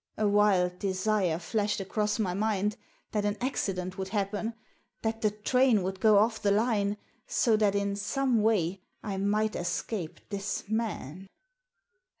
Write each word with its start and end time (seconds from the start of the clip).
A 0.17 0.27
wild 0.27 0.79
desire 0.79 1.37
flashed 1.37 1.79
across 1.79 2.17
my 2.17 2.33
mind 2.33 2.75
that 3.11 3.23
an 3.23 3.37
accident 3.39 3.97
\yould 3.97 4.07
happen, 4.07 4.55
that 5.03 5.21
the 5.21 5.29
train 5.29 5.83
would 5.83 5.99
go 5.99 6.17
off* 6.17 6.41
the 6.41 6.49
line, 6.49 6.97
so 7.27 7.55
that 7.57 7.75
in 7.75 7.95
some 7.95 8.41
way 8.41 8.81
I 9.03 9.17
might 9.17 9.55
escape 9.55 10.19
this 10.29 10.67
man. 10.67 11.27